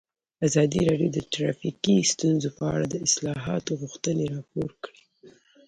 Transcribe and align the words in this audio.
ازادي 0.47 0.81
راډیو 0.89 1.09
د 1.13 1.19
ټرافیکي 1.33 1.95
ستونزې 2.13 2.49
په 2.57 2.63
اړه 2.73 2.85
د 2.89 2.95
اصلاحاتو 3.07 3.71
غوښتنې 3.81 4.25
راپور 4.35 4.69
کړې. 4.83 5.03